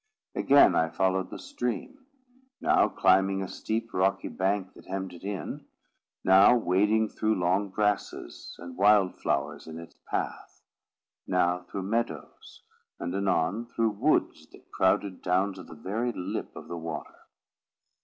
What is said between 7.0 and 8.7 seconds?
through long grasses